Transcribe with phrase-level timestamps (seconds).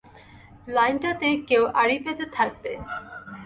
[0.67, 2.71] লাইনটাতে কেউ আড়ি পেতে থাকবে!